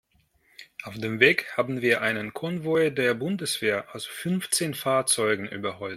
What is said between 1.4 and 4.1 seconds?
haben wir einen Konvoi der Bundeswehr aus